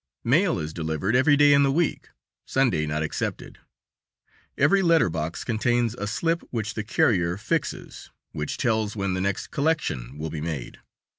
Mail 0.23 0.57
is 0.57 0.73
delivered 0.73 1.15
every 1.15 1.37
day 1.37 1.53
in 1.53 1.61
the 1.61 1.71
week, 1.71 2.07
Sunday 2.47 2.87
not 2.87 3.03
excepted. 3.03 3.59
Every 4.57 4.81
letter 4.81 5.11
box 5.11 5.43
contains 5.43 5.93
a 5.93 6.07
slip 6.07 6.41
which 6.49 6.73
the 6.73 6.83
carrier 6.83 7.37
fixes, 7.37 8.09
which 8.31 8.57
tells 8.57 8.95
when 8.95 9.13
the 9.13 9.21
next 9.21 9.51
collection 9.51 10.17
will 10.17 10.31
be 10.31 10.41
made. 10.41 10.79